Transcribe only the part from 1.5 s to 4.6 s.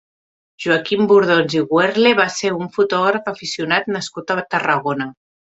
i Wehrle va ser un fotògraf aficionat nascut a